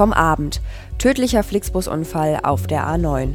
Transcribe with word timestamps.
vom 0.00 0.14
Abend. 0.14 0.62
Tödlicher 0.96 1.42
Flixbusunfall 1.42 2.40
auf 2.42 2.66
der 2.66 2.86
A9. 2.86 3.34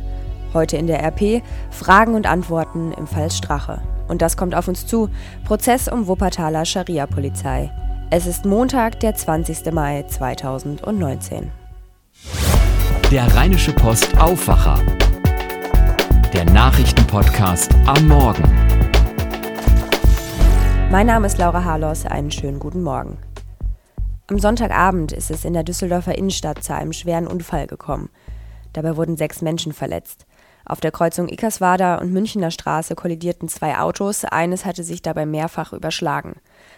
Heute 0.52 0.78
in 0.78 0.88
der 0.88 1.00
RP 1.04 1.44
Fragen 1.70 2.16
und 2.16 2.26
Antworten 2.26 2.92
im 2.94 3.06
Fall 3.06 3.30
Strache. 3.30 3.84
Und 4.08 4.24
das 4.24 4.36
kommt 4.36 4.56
auf 4.56 4.68
uns 4.68 4.88
zu. 4.88 5.08
Prozess 5.44 5.88
um 5.88 6.08
Wuppertaler 6.08 6.66
Scharia-Polizei. 6.66 7.70
Es 8.10 8.26
ist 8.26 8.46
Montag, 8.46 9.00
der 9.02 9.14
20. 9.14 9.72
Mai 9.74 10.06
2019. 10.08 11.52
Der 13.12 13.36
Rheinische 13.36 13.72
Post 13.72 14.18
Aufwacher. 14.18 14.80
Der 16.34 16.46
Nachrichtenpodcast 16.46 17.76
am 17.86 18.08
Morgen. 18.08 18.44
Mein 20.90 21.06
Name 21.06 21.28
ist 21.28 21.38
Laura 21.38 21.64
Harlos. 21.64 22.08
Einen 22.08 22.32
schönen 22.32 22.58
guten 22.58 22.82
Morgen. 22.82 23.20
Am 24.28 24.40
Sonntagabend 24.40 25.12
ist 25.12 25.30
es 25.30 25.46
in 25.46 25.54
der 25.54 25.64
Düsseldorfer 25.64 26.18
Innenstadt 26.18 26.64
zu 26.64 26.74
einem 26.74 26.94
schweren 26.94 27.28
Unfall 27.28 27.68
gekommen. 27.68 28.10
Dabei 28.74 28.98
wurden 28.98 29.18
sechs 29.18 29.44
Menschen 29.44 29.72
verletzt. 29.72 30.26
Auf 30.66 30.80
der 30.80 30.92
Kreuzung 30.92 31.30
Ickerswader 31.30 32.02
und 32.02 32.12
Münchener 32.12 32.50
Straße 32.50 32.96
kollidierten 32.96 33.50
zwei 33.50 33.78
Autos, 33.78 34.26
eines 34.26 34.66
hatte 34.66 34.84
sich 34.84 35.04
dabei 35.04 35.28
mehrfach 35.28 35.74
überschlagen. 35.74 36.38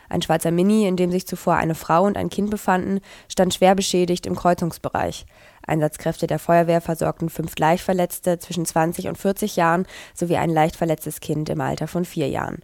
Ein 0.10 0.22
schwarzer 0.22 0.52
Mini, 0.52 0.86
in 0.90 0.98
dem 0.98 1.10
sich 1.10 1.26
zuvor 1.26 1.56
eine 1.56 1.74
Frau 1.74 2.04
und 2.04 2.18
ein 2.18 2.30
Kind 2.30 2.52
befanden, 2.52 3.00
stand 3.30 3.54
schwer 3.54 3.76
beschädigt 3.76 4.26
im 4.26 4.36
Kreuzungsbereich. 4.36 5.26
Einsatzkräfte 5.66 6.28
der 6.28 6.40
Feuerwehr 6.40 6.82
versorgten 6.82 7.30
fünf 7.30 7.58
Leichtverletzte 7.58 8.40
zwischen 8.40 8.66
20 8.66 9.08
und 9.08 9.18
40 9.18 9.56
Jahren 9.56 9.86
sowie 10.14 10.36
ein 10.36 10.50
leicht 10.50 10.76
verletztes 10.76 11.22
Kind 11.22 11.48
im 11.48 11.62
Alter 11.62 11.88
von 11.88 12.04
vier 12.04 12.28
Jahren. 12.28 12.62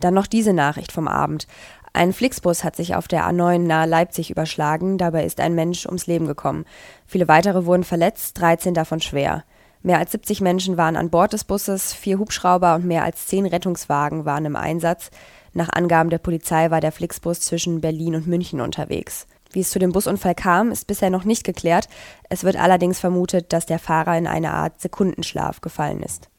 Dann 0.00 0.14
noch 0.14 0.26
diese 0.26 0.54
Nachricht 0.54 0.92
vom 0.92 1.06
Abend. 1.06 1.46
Ein 1.92 2.12
Flixbus 2.12 2.62
hat 2.62 2.76
sich 2.76 2.94
auf 2.94 3.08
der 3.08 3.24
A9 3.28 3.58
nahe 3.58 3.86
Leipzig 3.86 4.30
überschlagen, 4.30 4.96
dabei 4.96 5.24
ist 5.24 5.40
ein 5.40 5.54
Mensch 5.54 5.86
ums 5.86 6.06
Leben 6.06 6.26
gekommen. 6.26 6.64
Viele 7.04 7.26
weitere 7.26 7.66
wurden 7.66 7.84
verletzt, 7.84 8.40
13 8.40 8.74
davon 8.74 9.00
schwer. 9.00 9.44
Mehr 9.82 9.98
als 9.98 10.12
70 10.12 10.40
Menschen 10.40 10.76
waren 10.76 10.96
an 10.96 11.10
Bord 11.10 11.32
des 11.32 11.44
Busses, 11.44 11.92
vier 11.92 12.18
Hubschrauber 12.18 12.74
und 12.74 12.84
mehr 12.84 13.02
als 13.02 13.26
zehn 13.26 13.46
Rettungswagen 13.46 14.24
waren 14.24 14.44
im 14.44 14.54
Einsatz. 14.54 15.10
Nach 15.52 15.70
Angaben 15.72 16.10
der 16.10 16.18
Polizei 16.18 16.70
war 16.70 16.80
der 16.80 16.92
Flixbus 16.92 17.40
zwischen 17.40 17.80
Berlin 17.80 18.14
und 18.14 18.26
München 18.26 18.60
unterwegs. 18.60 19.26
Wie 19.52 19.60
es 19.60 19.70
zu 19.70 19.80
dem 19.80 19.90
Busunfall 19.90 20.36
kam, 20.36 20.70
ist 20.70 20.86
bisher 20.86 21.10
noch 21.10 21.24
nicht 21.24 21.42
geklärt. 21.42 21.88
Es 22.28 22.44
wird 22.44 22.56
allerdings 22.56 23.00
vermutet, 23.00 23.52
dass 23.52 23.66
der 23.66 23.80
Fahrer 23.80 24.16
in 24.16 24.28
eine 24.28 24.52
Art 24.52 24.80
Sekundenschlaf 24.80 25.60
gefallen 25.60 26.02
ist. 26.04 26.29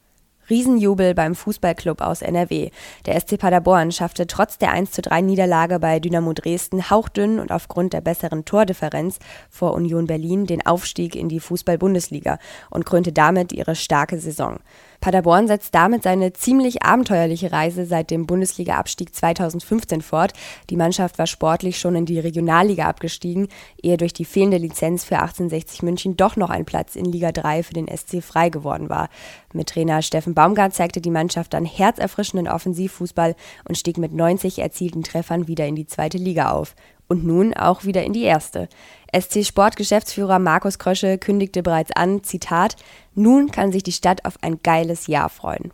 Riesenjubel 0.52 1.14
beim 1.14 1.34
Fußballclub 1.34 2.02
aus 2.02 2.20
NRW. 2.20 2.68
Der 3.06 3.18
SC 3.18 3.38
Paderborn 3.38 3.90
schaffte 3.90 4.26
trotz 4.26 4.58
der 4.58 4.70
1 4.70 4.90
zu 4.90 5.00
3 5.00 5.22
Niederlage 5.22 5.78
bei 5.78 5.98
Dynamo 5.98 6.34
Dresden 6.34 6.90
hauchdünn 6.90 7.40
und 7.40 7.50
aufgrund 7.50 7.94
der 7.94 8.02
besseren 8.02 8.44
Tordifferenz 8.44 9.18
vor 9.48 9.72
Union 9.72 10.06
Berlin 10.06 10.44
den 10.44 10.66
Aufstieg 10.66 11.16
in 11.16 11.30
die 11.30 11.40
Fußball-Bundesliga 11.40 12.38
und 12.68 12.84
krönte 12.84 13.14
damit 13.14 13.54
ihre 13.54 13.74
starke 13.74 14.18
Saison. 14.18 14.58
Paderborn 15.02 15.48
setzt 15.48 15.74
damit 15.74 16.04
seine 16.04 16.32
ziemlich 16.32 16.84
abenteuerliche 16.84 17.50
Reise 17.50 17.86
seit 17.86 18.12
dem 18.12 18.24
Bundesliga-Abstieg 18.24 19.12
2015 19.12 20.00
fort. 20.00 20.32
Die 20.70 20.76
Mannschaft 20.76 21.18
war 21.18 21.26
sportlich 21.26 21.80
schon 21.80 21.96
in 21.96 22.06
die 22.06 22.20
Regionalliga 22.20 22.86
abgestiegen, 22.86 23.48
ehe 23.82 23.96
durch 23.96 24.12
die 24.12 24.24
fehlende 24.24 24.58
Lizenz 24.58 25.02
für 25.02 25.16
1860 25.16 25.82
München 25.82 26.16
doch 26.16 26.36
noch 26.36 26.50
ein 26.50 26.64
Platz 26.64 26.94
in 26.94 27.04
Liga 27.04 27.32
3 27.32 27.64
für 27.64 27.74
den 27.74 27.88
SC 27.88 28.22
frei 28.22 28.48
geworden 28.48 28.88
war. 28.88 29.08
Mit 29.52 29.70
Trainer 29.70 30.02
Steffen 30.02 30.34
Baumgart 30.34 30.72
zeigte 30.72 31.00
die 31.00 31.10
Mannschaft 31.10 31.52
dann 31.52 31.64
herzerfrischenden 31.64 32.46
Offensivfußball 32.46 33.34
und 33.68 33.76
stieg 33.76 33.98
mit 33.98 34.12
90 34.12 34.60
erzielten 34.60 35.02
Treffern 35.02 35.48
wieder 35.48 35.66
in 35.66 35.74
die 35.74 35.88
zweite 35.88 36.16
Liga 36.16 36.52
auf 36.52 36.76
und 37.12 37.26
nun 37.26 37.52
auch 37.52 37.84
wieder 37.84 38.02
in 38.04 38.14
die 38.14 38.22
erste. 38.22 38.70
SC-Sportgeschäftsführer 39.14 40.38
Markus 40.38 40.78
Krösche 40.78 41.18
kündigte 41.18 41.62
bereits 41.62 41.92
an, 41.92 42.24
Zitat, 42.24 42.76
nun 43.14 43.50
kann 43.50 43.70
sich 43.70 43.82
die 43.82 43.92
Stadt 43.92 44.24
auf 44.24 44.38
ein 44.40 44.60
geiles 44.62 45.08
Jahr 45.08 45.28
freuen. 45.28 45.72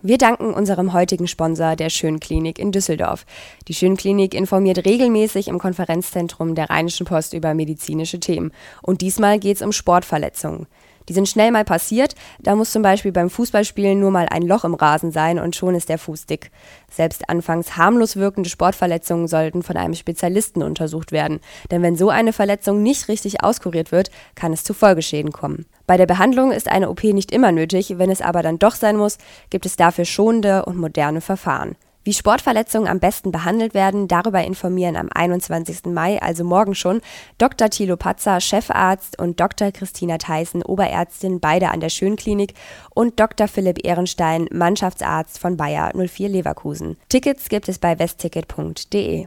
Wir 0.00 0.16
danken 0.16 0.54
unserem 0.54 0.92
heutigen 0.92 1.26
Sponsor, 1.26 1.74
der 1.74 1.90
Schönklinik 1.90 2.60
in 2.60 2.70
Düsseldorf. 2.70 3.26
Die 3.66 3.74
Schönklinik 3.74 4.34
informiert 4.34 4.86
regelmäßig 4.86 5.48
im 5.48 5.58
Konferenzzentrum 5.58 6.54
der 6.54 6.70
Rheinischen 6.70 7.06
Post 7.06 7.32
über 7.32 7.52
medizinische 7.54 8.20
Themen. 8.20 8.52
Und 8.82 9.00
diesmal 9.00 9.40
geht 9.40 9.56
es 9.56 9.62
um 9.62 9.72
Sportverletzungen. 9.72 10.66
Die 11.08 11.12
sind 11.12 11.28
schnell 11.28 11.50
mal 11.50 11.64
passiert. 11.64 12.14
Da 12.40 12.54
muss 12.54 12.72
zum 12.72 12.82
Beispiel 12.82 13.12
beim 13.12 13.30
Fußballspielen 13.30 13.98
nur 13.98 14.10
mal 14.10 14.26
ein 14.30 14.42
Loch 14.42 14.64
im 14.64 14.74
Rasen 14.74 15.10
sein 15.10 15.38
und 15.38 15.56
schon 15.56 15.74
ist 15.74 15.88
der 15.88 15.98
Fuß 15.98 16.26
dick. 16.26 16.50
Selbst 16.90 17.28
anfangs 17.28 17.76
harmlos 17.76 18.16
wirkende 18.16 18.48
Sportverletzungen 18.48 19.28
sollten 19.28 19.62
von 19.62 19.76
einem 19.76 19.94
Spezialisten 19.94 20.62
untersucht 20.62 21.12
werden. 21.12 21.40
Denn 21.70 21.82
wenn 21.82 21.96
so 21.96 22.08
eine 22.08 22.32
Verletzung 22.32 22.82
nicht 22.82 23.08
richtig 23.08 23.42
auskuriert 23.42 23.92
wird, 23.92 24.10
kann 24.34 24.52
es 24.52 24.64
zu 24.64 24.74
Folgeschäden 24.74 25.32
kommen. 25.32 25.66
Bei 25.86 25.96
der 25.96 26.06
Behandlung 26.06 26.52
ist 26.52 26.68
eine 26.68 26.88
OP 26.88 27.04
nicht 27.04 27.32
immer 27.32 27.52
nötig, 27.52 27.98
wenn 27.98 28.10
es 28.10 28.22
aber 28.22 28.42
dann 28.42 28.58
doch 28.58 28.74
sein 28.74 28.96
muss, 28.96 29.18
gibt 29.50 29.66
es 29.66 29.76
dafür 29.76 30.04
schonende 30.04 30.64
und 30.64 30.76
moderne 30.76 31.20
Verfahren. 31.20 31.76
Wie 32.04 32.12
Sportverletzungen 32.12 32.86
am 32.86 33.00
besten 33.00 33.32
behandelt 33.32 33.72
werden, 33.72 34.08
darüber 34.08 34.44
informieren 34.44 34.96
am 34.96 35.08
21. 35.12 35.86
Mai, 35.86 36.20
also 36.20 36.44
morgen 36.44 36.74
schon, 36.74 37.00
Dr. 37.38 37.70
Thilo 37.70 37.96
Patzer, 37.96 38.40
Chefarzt 38.40 39.18
und 39.18 39.40
Dr. 39.40 39.72
Christina 39.72 40.18
Theissen, 40.18 40.62
Oberärztin, 40.62 41.40
beide 41.40 41.70
an 41.70 41.80
der 41.80 41.88
Schönklinik 41.88 42.52
und 42.94 43.18
Dr. 43.18 43.48
Philipp 43.48 43.86
Ehrenstein, 43.86 44.48
Mannschaftsarzt 44.52 45.38
von 45.38 45.56
Bayer 45.56 45.92
04 45.94 46.28
Leverkusen. 46.28 46.98
Tickets 47.08 47.48
gibt 47.48 47.70
es 47.70 47.78
bei 47.78 47.98
westticket.de. 47.98 49.26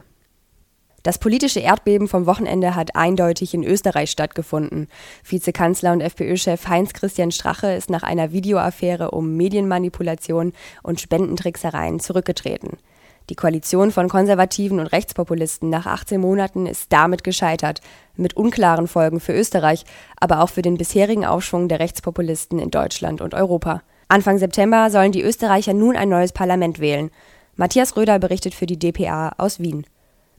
Das 1.04 1.18
politische 1.18 1.60
Erdbeben 1.60 2.08
vom 2.08 2.26
Wochenende 2.26 2.74
hat 2.74 2.96
eindeutig 2.96 3.54
in 3.54 3.62
Österreich 3.62 4.10
stattgefunden. 4.10 4.88
Vizekanzler 5.24 5.92
und 5.92 6.00
FPÖ-Chef 6.00 6.66
Heinz-Christian 6.66 7.30
Strache 7.30 7.72
ist 7.72 7.88
nach 7.88 8.02
einer 8.02 8.32
Videoaffäre 8.32 9.12
um 9.12 9.36
Medienmanipulation 9.36 10.52
und 10.82 11.00
Spendentricksereien 11.00 12.00
zurückgetreten. 12.00 12.78
Die 13.30 13.36
Koalition 13.36 13.92
von 13.92 14.08
Konservativen 14.08 14.80
und 14.80 14.86
Rechtspopulisten 14.86 15.68
nach 15.68 15.86
18 15.86 16.20
Monaten 16.20 16.66
ist 16.66 16.92
damit 16.92 17.24
gescheitert, 17.24 17.80
mit 18.16 18.36
unklaren 18.36 18.88
Folgen 18.88 19.20
für 19.20 19.34
Österreich, 19.34 19.84
aber 20.18 20.40
auch 20.40 20.48
für 20.48 20.62
den 20.62 20.78
bisherigen 20.78 21.26
Aufschwung 21.26 21.68
der 21.68 21.78
Rechtspopulisten 21.78 22.58
in 22.58 22.70
Deutschland 22.70 23.20
und 23.20 23.34
Europa. 23.34 23.82
Anfang 24.08 24.38
September 24.38 24.90
sollen 24.90 25.12
die 25.12 25.22
Österreicher 25.22 25.74
nun 25.74 25.94
ein 25.94 26.08
neues 26.08 26.32
Parlament 26.32 26.80
wählen. 26.80 27.10
Matthias 27.56 27.96
Röder 27.96 28.18
berichtet 28.18 28.54
für 28.54 28.66
die 28.66 28.78
dpa 28.78 29.34
aus 29.36 29.60
Wien. 29.60 29.84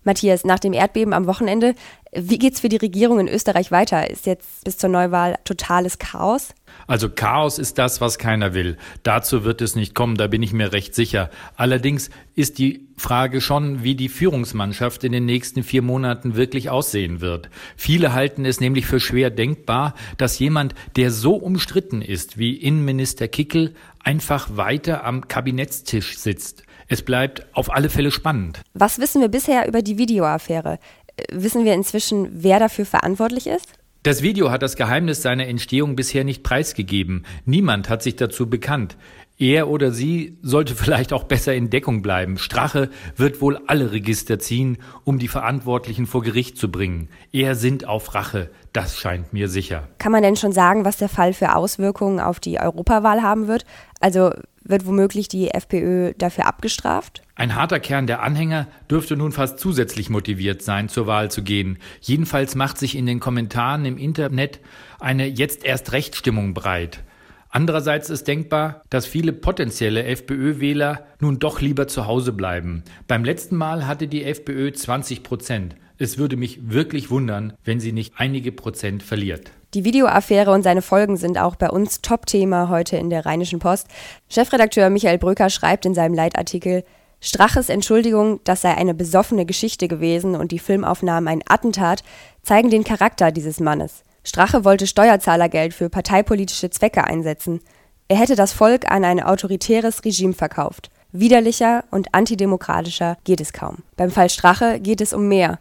Matthias, 0.04 0.46
nach 0.46 0.60
dem 0.60 0.74
Erdbeben 0.74 1.14
am 1.14 1.28
Wochenende, 1.28 1.76
wie 2.12 2.40
geht's 2.40 2.62
für 2.62 2.70
die 2.70 2.78
Regierung 2.78 3.20
in 3.20 3.28
Österreich 3.28 3.72
weiter? 3.72 4.10
Ist 4.10 4.26
jetzt 4.26 4.64
bis 4.64 4.78
zur 4.78 4.90
Neuwahl 4.90 5.38
totales 5.44 6.00
Chaos? 6.00 6.50
Also 6.88 7.10
Chaos 7.10 7.60
ist 7.60 7.78
das, 7.78 8.02
was 8.02 8.18
keiner 8.18 8.54
will. 8.54 8.78
Dazu 9.04 9.44
wird 9.44 9.62
es 9.62 9.76
nicht 9.76 9.94
kommen, 9.94 10.16
da 10.16 10.28
bin 10.28 10.42
ich 10.42 10.54
mir 10.54 10.74
recht 10.74 10.96
sicher. 10.96 11.30
Allerdings 11.56 12.10
ist 12.36 12.58
die 12.58 12.88
Frage 12.98 13.42
schon, 13.42 13.84
wie 13.84 13.96
die 13.96 14.10
Führungsmannschaft 14.10 15.04
in 15.04 15.12
den 15.12 15.26
nächsten 15.26 15.62
vier 15.64 15.82
Monaten 15.82 16.36
wirklich 16.36 16.70
aussehen 16.70 17.22
wird. 17.22 17.50
Viele 17.78 18.14
halten 18.14 18.46
es 18.46 18.60
nämlich 18.60 18.88
für 18.88 19.00
schwer 19.00 19.30
denkbar, 19.30 19.94
dass 20.18 20.40
jemand, 20.40 20.74
der 20.96 21.12
so 21.12 21.36
umstritten 21.36 22.02
ist 22.02 22.38
wie 22.38 22.56
Innenminister 22.56 23.28
Kickel, 23.28 23.76
einfach 24.04 24.58
weiter 24.58 25.04
am 25.04 25.28
Kabinettstisch 25.28 26.18
sitzt. 26.18 26.64
Es 26.92 27.04
bleibt 27.04 27.46
auf 27.54 27.72
alle 27.72 27.88
Fälle 27.90 28.10
spannend. 28.10 28.62
Was 28.74 28.98
wissen 28.98 29.22
wir 29.22 29.28
bisher 29.28 29.68
über 29.68 29.84
die 29.84 30.00
Videoaffäre? 30.00 30.80
Äh, 31.16 31.24
wissen 31.32 31.64
wir 31.64 31.76
inzwischen, 31.76 32.28
wer 32.32 32.60
dafür 32.60 32.86
verantwortlich 32.86 33.46
ist? 33.46 33.68
Das 34.02 34.24
Video 34.24 34.50
hat 34.50 34.64
das 34.64 34.76
Geheimnis 34.76 35.22
seiner 35.22 35.46
Entstehung 35.46 35.96
bisher 35.96 36.24
nicht 36.24 36.42
preisgegeben. 36.42 37.26
Niemand 37.46 37.90
hat 37.90 38.02
sich 38.02 38.16
dazu 38.16 38.50
bekannt. 38.50 38.98
Er 39.42 39.70
oder 39.70 39.94
sie 39.94 40.38
sollte 40.42 40.76
vielleicht 40.76 41.14
auch 41.14 41.24
besser 41.24 41.56
in 41.56 41.70
Deckung 41.70 42.02
bleiben. 42.02 42.38
Strache 42.38 42.90
wird 43.16 43.40
wohl 43.40 43.58
alle 43.68 43.94
Register 43.94 44.38
ziehen, 44.38 44.78
um 45.06 45.18
die 45.18 45.30
Verantwortlichen 45.30 46.08
vor 46.08 46.22
Gericht 46.24 46.58
zu 46.58 46.70
bringen. 46.70 47.08
Er 47.32 47.56
sind 47.56 47.88
auf 47.88 48.14
Rache, 48.16 48.50
das 48.74 48.98
scheint 48.98 49.32
mir 49.32 49.48
sicher. 49.48 49.88
Kann 49.98 50.12
man 50.12 50.24
denn 50.24 50.36
schon 50.36 50.52
sagen, 50.52 50.84
was 50.84 50.98
der 50.98 51.08
Fall 51.08 51.32
für 51.32 51.56
Auswirkungen 51.56 52.20
auf 52.20 52.42
die 52.42 52.60
Europawahl 52.60 53.22
haben 53.22 53.48
wird? 53.48 53.64
Also 54.02 54.32
wird 54.62 54.86
womöglich 54.86 55.30
die 55.30 55.52
FPÖ 55.52 56.14
dafür 56.18 56.46
abgestraft? 56.46 57.22
Ein 57.36 57.56
harter 57.56 57.80
Kern 57.80 58.08
der 58.08 58.22
Anhänger 58.22 58.68
dürfte 58.92 59.16
nun 59.16 59.32
fast 59.32 59.58
zusätzlich 59.58 60.10
motiviert 60.10 60.64
sein, 60.64 60.90
zur 60.90 61.08
Wahl 61.08 61.32
zu 61.32 61.44
gehen. 61.44 61.78
Jedenfalls 62.02 62.56
macht 62.56 62.78
sich 62.78 62.98
in 62.98 63.06
den 63.06 63.22
Kommentaren 63.22 63.86
im 63.86 63.98
Internet 63.98 64.60
eine 65.00 65.28
jetzt 65.28 65.64
erst 65.64 65.94
Rechtsstimmung 65.94 66.54
breit. 66.54 67.06
Andererseits 67.52 68.12
ist 68.12 68.28
denkbar, 68.28 68.84
dass 68.92 69.08
viele 69.08 69.34
potenzielle 69.34 70.04
FPÖ-Wähler 70.04 71.06
nun 71.20 71.40
doch 71.40 71.62
lieber 71.62 71.88
zu 71.88 72.06
Hause 72.06 72.32
bleiben. 72.32 72.84
Beim 73.08 73.24
letzten 73.24 73.56
Mal 73.56 73.88
hatte 73.88 74.08
die 74.08 74.24
FPÖ 74.24 74.72
20 74.72 75.24
Prozent. 75.24 75.76
Es 75.98 76.18
würde 76.18 76.38
mich 76.38 76.70
wirklich 76.70 77.10
wundern, 77.10 77.54
wenn 77.64 77.80
sie 77.80 77.92
nicht 77.92 78.14
einige 78.18 78.52
Prozent 78.52 79.02
verliert. 79.02 79.52
Die 79.74 79.84
Videoaffäre 79.84 80.52
und 80.52 80.64
seine 80.64 80.82
Folgen 80.82 81.18
sind 81.18 81.38
auch 81.38 81.56
bei 81.56 81.70
uns 81.70 82.02
Top-Thema 82.02 82.70
heute 82.70 82.98
in 82.98 83.10
der 83.10 83.26
Rheinischen 83.26 83.60
Post. 83.60 83.88
Chefredakteur 84.30 84.90
Michael 84.90 85.18
Bröker 85.18 85.50
schreibt 85.50 85.86
in 85.86 85.94
seinem 85.94 86.14
Leitartikel, 86.14 86.84
Straches 87.22 87.68
Entschuldigung, 87.68 88.40
das 88.46 88.62
sei 88.62 88.76
eine 88.76 88.94
besoffene 88.94 89.46
Geschichte 89.46 89.90
gewesen 89.90 90.36
und 90.36 90.52
die 90.52 90.60
Filmaufnahmen 90.60 91.28
ein 91.28 91.44
Attentat, 91.50 92.04
zeigen 92.44 92.70
den 92.70 92.86
Charakter 92.86 93.32
dieses 93.32 93.60
Mannes. 93.60 94.04
Strache 94.30 94.64
wollte 94.64 94.86
Steuerzahlergeld 94.86 95.74
für 95.74 95.90
parteipolitische 95.90 96.70
Zwecke 96.70 97.04
einsetzen. 97.04 97.62
Er 98.08 98.18
hätte 98.18 98.36
das 98.36 98.54
Volk 98.54 98.90
an 98.90 99.04
ein 99.04 99.22
autoritäres 99.24 100.06
Regime 100.06 100.34
verkauft. 100.34 100.92
Widerlicher 101.12 101.84
und 101.90 102.14
antidemokratischer 102.14 103.18
geht 103.24 103.42
es 103.42 103.54
kaum. 103.54 103.80
Beim 103.98 104.12
Fall 104.12 104.30
Strache 104.30 104.80
geht 104.80 105.02
es 105.02 105.14
um 105.14 105.28
mehr. 105.28 105.58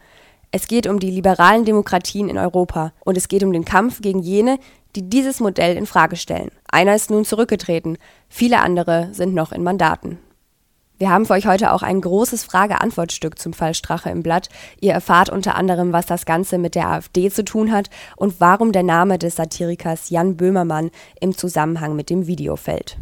Es 0.53 0.67
geht 0.67 0.87
um 0.87 1.00
die 1.00 1.11
liberalen 1.11 1.65
Demokratien 1.65 2.29
in 2.29 2.37
Europa 2.37 2.93
und 3.00 3.17
es 3.17 3.29
geht 3.29 3.43
um 3.43 3.55
den 3.55 3.65
Kampf 3.65 4.03
gegen 4.03 4.20
jene, 4.20 4.59
die 4.97 5.09
dieses 5.09 5.41
Modell 5.41 5.75
in 5.75 5.87
Frage 5.87 6.17
stellen. 6.17 6.50
Einer 6.71 6.94
ist 6.94 7.11
nun 7.11 7.25
zurückgetreten, 7.25 7.97
viele 8.29 8.61
andere 8.61 9.09
sind 9.12 9.32
noch 9.32 9.53
in 9.53 9.62
Mandaten. 9.62 10.19
Wir 10.99 11.11
haben 11.11 11.27
für 11.27 11.35
euch 11.35 11.47
heute 11.47 11.73
auch 11.73 11.83
ein 11.83 12.00
großes 12.00 12.43
Frage-Antwort-Stück 12.43 13.39
zum 13.39 13.53
Fall 13.53 13.75
Strache 13.75 14.11
im 14.11 14.25
Blatt. 14.25 14.49
Ihr 14.81 14.93
erfahrt 14.93 15.31
unter 15.31 15.55
anderem, 15.55 15.93
was 15.93 16.06
das 16.06 16.27
Ganze 16.27 16.59
mit 16.59 16.75
der 16.75 16.89
AfD 16.89 17.31
zu 17.31 17.45
tun 17.45 17.71
hat 17.71 17.89
und 18.17 18.41
warum 18.41 18.73
der 18.73 18.83
Name 18.83 19.17
des 19.17 19.37
Satirikers 19.37 20.11
Jan 20.11 20.37
Böhmermann 20.37 20.91
im 21.21 21.37
Zusammenhang 21.37 21.95
mit 21.95 22.11
dem 22.11 22.27
Video 22.27 22.56
fällt. 22.56 22.99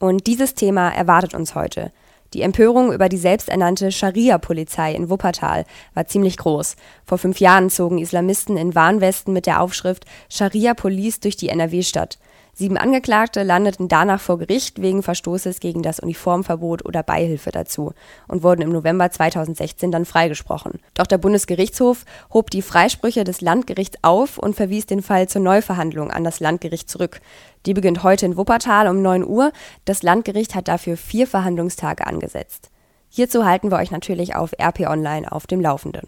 Und 0.00 0.26
dieses 0.26 0.54
Thema 0.54 0.90
erwartet 0.90 1.32
uns 1.32 1.54
heute. 1.54 1.92
Die 2.34 2.42
Empörung 2.42 2.92
über 2.92 3.08
die 3.08 3.18
selbsternannte 3.18 3.90
Scharia-Polizei 3.90 4.94
in 4.94 5.08
Wuppertal 5.08 5.64
war 5.94 6.06
ziemlich 6.06 6.36
groß. 6.36 6.76
Vor 7.06 7.16
fünf 7.16 7.40
Jahren 7.40 7.70
zogen 7.70 7.98
Islamisten 7.98 8.58
in 8.58 8.74
Warnwesten 8.74 9.32
mit 9.32 9.46
der 9.46 9.62
Aufschrift 9.62 10.04
Scharia 10.28 10.74
Police 10.74 11.20
durch 11.20 11.36
die 11.36 11.48
NRW-Stadt. 11.48 12.18
Sieben 12.54 12.76
Angeklagte 12.76 13.44
landeten 13.44 13.88
danach 13.88 14.20
vor 14.20 14.38
Gericht 14.38 14.82
wegen 14.82 15.02
Verstoßes 15.02 15.58
gegen 15.58 15.82
das 15.82 16.00
Uniformverbot 16.00 16.84
oder 16.84 17.02
Beihilfe 17.02 17.50
dazu 17.50 17.94
und 18.28 18.42
wurden 18.42 18.60
im 18.60 18.68
November 18.68 19.10
2016 19.10 19.90
dann 19.90 20.04
freigesprochen. 20.04 20.72
Doch 20.92 21.06
der 21.06 21.16
Bundesgerichtshof 21.16 22.04
hob 22.30 22.50
die 22.50 22.60
Freisprüche 22.60 23.24
des 23.24 23.40
Landgerichts 23.40 23.98
auf 24.02 24.36
und 24.36 24.54
verwies 24.54 24.84
den 24.84 25.00
Fall 25.00 25.28
zur 25.28 25.40
Neuverhandlung 25.40 26.10
an 26.10 26.24
das 26.24 26.40
Landgericht 26.40 26.90
zurück. 26.90 27.22
Die 27.64 27.72
beginnt 27.72 28.02
heute 28.02 28.26
in 28.26 28.36
Wuppertal 28.36 28.86
um 28.86 29.00
9 29.00 29.24
Uhr. 29.24 29.50
Das 29.86 30.02
Landgericht 30.02 30.54
hat 30.54 30.68
dafür 30.68 30.98
vier 30.98 31.26
Verhandlungstage 31.26 32.06
angesetzt. 32.06 32.70
Hierzu 33.08 33.46
halten 33.46 33.70
wir 33.70 33.78
euch 33.78 33.90
natürlich 33.90 34.36
auf 34.36 34.52
RP 34.60 34.80
Online 34.80 35.32
auf 35.32 35.46
dem 35.46 35.62
Laufenden. 35.62 36.06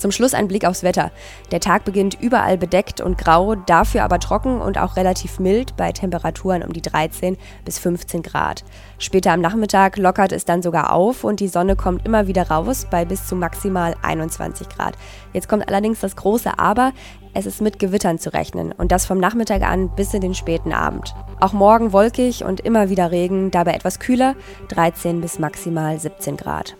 Zum 0.00 0.12
Schluss 0.12 0.32
ein 0.32 0.48
Blick 0.48 0.64
aufs 0.64 0.82
Wetter. 0.82 1.10
Der 1.52 1.60
Tag 1.60 1.84
beginnt 1.84 2.18
überall 2.18 2.56
bedeckt 2.56 3.02
und 3.02 3.18
grau, 3.18 3.54
dafür 3.54 4.02
aber 4.02 4.18
trocken 4.18 4.58
und 4.62 4.78
auch 4.78 4.96
relativ 4.96 5.38
mild 5.38 5.76
bei 5.76 5.92
Temperaturen 5.92 6.62
um 6.62 6.72
die 6.72 6.80
13 6.80 7.36
bis 7.66 7.78
15 7.78 8.22
Grad. 8.22 8.64
Später 8.98 9.32
am 9.32 9.42
Nachmittag 9.42 9.98
lockert 9.98 10.32
es 10.32 10.46
dann 10.46 10.62
sogar 10.62 10.94
auf 10.94 11.22
und 11.22 11.40
die 11.40 11.48
Sonne 11.48 11.76
kommt 11.76 12.06
immer 12.06 12.26
wieder 12.26 12.48
raus 12.48 12.86
bei 12.90 13.04
bis 13.04 13.26
zu 13.26 13.36
maximal 13.36 13.94
21 14.00 14.70
Grad. 14.70 14.94
Jetzt 15.34 15.50
kommt 15.50 15.68
allerdings 15.68 16.00
das 16.00 16.16
große 16.16 16.58
Aber. 16.58 16.92
Es 17.34 17.44
ist 17.44 17.60
mit 17.60 17.78
Gewittern 17.78 18.18
zu 18.18 18.32
rechnen 18.32 18.72
und 18.72 18.92
das 18.92 19.04
vom 19.04 19.18
Nachmittag 19.18 19.60
an 19.62 19.94
bis 19.94 20.14
in 20.14 20.22
den 20.22 20.34
späten 20.34 20.72
Abend. 20.72 21.14
Auch 21.40 21.52
morgen 21.52 21.92
wolkig 21.92 22.42
und 22.42 22.60
immer 22.60 22.88
wieder 22.88 23.10
Regen, 23.10 23.50
dabei 23.50 23.74
etwas 23.74 23.98
kühler, 23.98 24.34
13 24.68 25.20
bis 25.20 25.38
maximal 25.38 26.00
17 26.00 26.38
Grad. 26.38 26.74